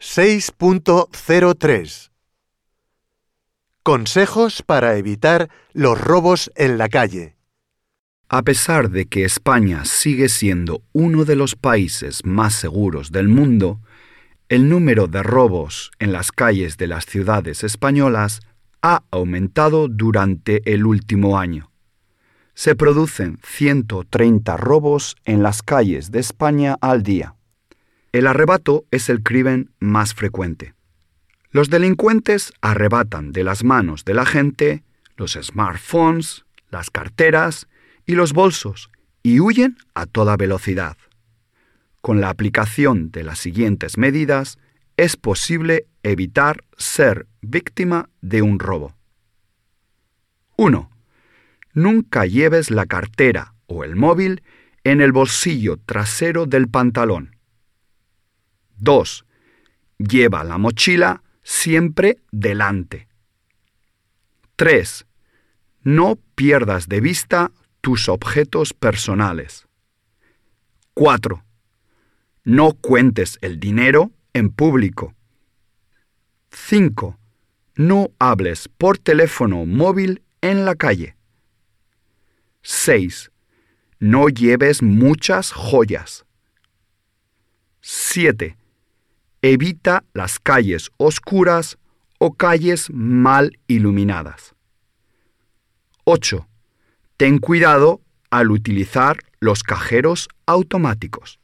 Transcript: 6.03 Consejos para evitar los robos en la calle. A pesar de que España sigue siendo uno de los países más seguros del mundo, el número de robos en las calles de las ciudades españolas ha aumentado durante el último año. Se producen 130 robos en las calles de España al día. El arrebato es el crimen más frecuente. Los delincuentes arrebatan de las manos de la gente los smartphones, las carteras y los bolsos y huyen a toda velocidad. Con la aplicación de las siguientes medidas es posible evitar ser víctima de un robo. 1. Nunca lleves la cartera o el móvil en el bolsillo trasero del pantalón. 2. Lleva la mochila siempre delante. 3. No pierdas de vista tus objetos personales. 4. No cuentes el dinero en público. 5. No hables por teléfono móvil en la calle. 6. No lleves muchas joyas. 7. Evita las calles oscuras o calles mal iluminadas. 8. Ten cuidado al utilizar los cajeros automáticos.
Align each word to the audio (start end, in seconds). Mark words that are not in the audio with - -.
6.03 0.00 2.10
Consejos 3.82 4.62
para 4.62 4.96
evitar 4.96 5.50
los 5.74 6.00
robos 6.00 6.50
en 6.56 6.78
la 6.78 6.88
calle. 6.88 7.36
A 8.30 8.40
pesar 8.40 8.88
de 8.88 9.04
que 9.04 9.26
España 9.26 9.84
sigue 9.84 10.30
siendo 10.30 10.80
uno 10.94 11.26
de 11.26 11.36
los 11.36 11.54
países 11.54 12.24
más 12.24 12.54
seguros 12.54 13.12
del 13.12 13.28
mundo, 13.28 13.82
el 14.48 14.70
número 14.70 15.06
de 15.06 15.22
robos 15.22 15.90
en 15.98 16.12
las 16.12 16.32
calles 16.32 16.78
de 16.78 16.86
las 16.86 17.04
ciudades 17.04 17.62
españolas 17.62 18.40
ha 18.80 19.02
aumentado 19.10 19.86
durante 19.86 20.62
el 20.72 20.86
último 20.86 21.38
año. 21.38 21.70
Se 22.54 22.74
producen 22.74 23.38
130 23.44 24.56
robos 24.56 25.16
en 25.26 25.42
las 25.42 25.62
calles 25.62 26.10
de 26.10 26.20
España 26.20 26.78
al 26.80 27.02
día. 27.02 27.34
El 28.12 28.26
arrebato 28.26 28.84
es 28.90 29.08
el 29.08 29.22
crimen 29.22 29.70
más 29.78 30.14
frecuente. 30.14 30.74
Los 31.50 31.70
delincuentes 31.70 32.52
arrebatan 32.60 33.32
de 33.32 33.44
las 33.44 33.64
manos 33.64 34.04
de 34.04 34.14
la 34.14 34.26
gente 34.26 34.84
los 35.20 35.38
smartphones, 35.40 36.46
las 36.70 36.90
carteras 36.90 37.68
y 38.06 38.14
los 38.14 38.32
bolsos 38.32 38.90
y 39.22 39.38
huyen 39.38 39.76
a 39.94 40.06
toda 40.06 40.36
velocidad. 40.36 40.96
Con 42.00 42.22
la 42.22 42.30
aplicación 42.30 43.10
de 43.10 43.22
las 43.22 43.38
siguientes 43.38 43.98
medidas 43.98 44.58
es 44.96 45.16
posible 45.16 45.86
evitar 46.02 46.64
ser 46.78 47.26
víctima 47.42 48.08
de 48.22 48.40
un 48.40 48.58
robo. 48.58 48.96
1. 50.56 50.90
Nunca 51.74 52.24
lleves 52.24 52.70
la 52.70 52.86
cartera 52.86 53.54
o 53.66 53.84
el 53.84 53.96
móvil 53.96 54.42
en 54.84 55.02
el 55.02 55.12
bolsillo 55.12 55.76
trasero 55.84 56.46
del 56.46 56.68
pantalón. 56.68 57.36
2. 58.80 59.24
Lleva 59.98 60.42
la 60.44 60.58
mochila 60.58 61.22
siempre 61.42 62.18
delante. 62.32 63.08
3. 64.56 65.06
No 65.82 66.18
pierdas 66.34 66.88
de 66.88 67.00
vista 67.00 67.52
tus 67.80 68.08
objetos 68.08 68.74
personales. 68.74 69.66
4. 70.94 71.44
No 72.44 72.72
cuentes 72.72 73.38
el 73.42 73.60
dinero 73.60 74.12
en 74.32 74.50
público. 74.50 75.14
5. 76.50 77.18
No 77.76 78.10
hables 78.18 78.68
por 78.68 78.98
teléfono 78.98 79.64
móvil 79.66 80.22
en 80.40 80.64
la 80.64 80.74
calle. 80.74 81.16
6. 82.62 83.30
No 83.98 84.28
lleves 84.28 84.82
muchas 84.82 85.52
joyas. 85.52 86.24
7. 87.80 88.56
Evita 89.42 90.04
las 90.12 90.38
calles 90.38 90.90
oscuras 90.98 91.78
o 92.18 92.34
calles 92.34 92.90
mal 92.92 93.58
iluminadas. 93.66 94.54
8. 96.04 96.46
Ten 97.16 97.38
cuidado 97.38 98.02
al 98.30 98.50
utilizar 98.50 99.16
los 99.40 99.62
cajeros 99.62 100.28
automáticos. 100.44 101.39